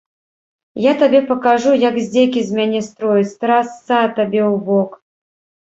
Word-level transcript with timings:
Я 0.85 0.93
табе 1.01 1.19
пакажу, 1.31 1.73
як 1.89 1.95
здзекі 2.07 2.41
з 2.49 2.59
мяне 2.61 2.81
строіць, 2.89 3.37
трасца 3.45 4.03
табе 4.17 4.41
ў 4.49 4.51
бок! 4.75 5.01